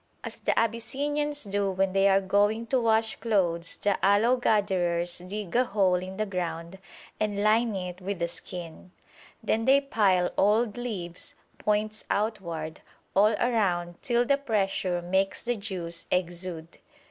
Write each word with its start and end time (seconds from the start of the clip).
As 0.23 0.37
the 0.37 0.57
Abyssinians 0.57 1.43
do 1.43 1.69
when 1.69 1.93
they 1.93 2.07
are 2.09 2.21
going 2.21 2.65
to 2.73 2.81
wash 2.81 3.17
clothes 3.17 3.75
the 3.77 4.03
aloe 4.03 4.35
gatherers 4.35 5.19
dig 5.19 5.55
a 5.55 5.63
hole 5.65 5.93
in 5.93 6.17
the 6.17 6.25
ground 6.25 6.79
and 7.19 7.43
line 7.43 7.75
it 7.75 8.01
with 8.01 8.19
a 8.23 8.27
skin. 8.27 8.89
Then 9.43 9.65
they 9.65 9.79
pile 9.79 10.31
old 10.39 10.75
leaves, 10.75 11.35
points 11.59 12.03
outward, 12.09 12.81
all 13.15 13.35
round 13.35 14.01
till 14.01 14.25
the 14.25 14.37
pressure 14.39 15.03
makes 15.03 15.43
the 15.43 15.55
juice 15.55 16.07
exude. 16.09 16.79